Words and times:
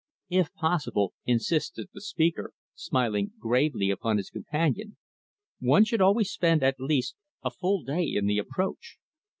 If 0.31 0.51
possible," 0.55 1.13
insisted 1.27 1.89
the 1.93 2.01
speaker, 2.01 2.53
smiling 2.73 3.33
gravely 3.39 3.91
upon 3.91 4.17
his 4.17 4.31
companion, 4.31 4.97
"one 5.59 5.85
should 5.85 6.01
always 6.01 6.31
spend, 6.31 6.63
at 6.63 6.79
least, 6.79 7.15
a 7.43 7.51
full 7.51 7.83
day 7.83 8.05
in 8.05 8.25
the 8.25 8.39
approach. 8.39 8.97